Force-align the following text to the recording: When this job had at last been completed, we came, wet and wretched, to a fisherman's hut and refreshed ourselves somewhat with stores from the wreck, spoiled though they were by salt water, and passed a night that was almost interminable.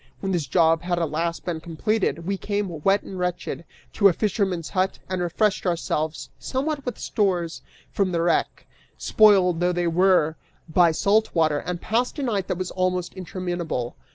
When 0.19 0.31
this 0.31 0.47
job 0.47 0.81
had 0.81 0.97
at 0.97 1.11
last 1.11 1.45
been 1.45 1.59
completed, 1.61 2.25
we 2.25 2.35
came, 2.35 2.81
wet 2.83 3.03
and 3.03 3.19
wretched, 3.19 3.65
to 3.93 4.07
a 4.07 4.13
fisherman's 4.13 4.69
hut 4.69 4.97
and 5.07 5.21
refreshed 5.21 5.67
ourselves 5.67 6.31
somewhat 6.39 6.87
with 6.87 6.97
stores 6.97 7.61
from 7.91 8.11
the 8.11 8.23
wreck, 8.23 8.65
spoiled 8.97 9.59
though 9.59 9.71
they 9.71 9.85
were 9.85 10.37
by 10.67 10.91
salt 10.91 11.35
water, 11.35 11.59
and 11.59 11.81
passed 11.81 12.17
a 12.17 12.23
night 12.23 12.47
that 12.47 12.57
was 12.57 12.71
almost 12.71 13.13
interminable. 13.13 13.95